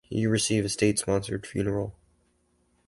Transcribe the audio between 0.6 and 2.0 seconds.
a state sponsored funeral.